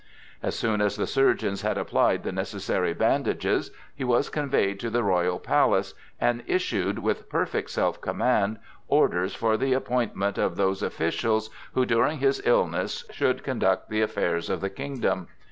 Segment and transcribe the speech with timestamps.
[0.41, 5.03] As soon as the surgeons had applied the necessary bandages, he was conveyed to the
[5.03, 11.51] royal palace, and issued, with perfect self command, orders for the appointment of those officials
[11.75, 15.27] who during his illness should conduct the affairs of the kingdom.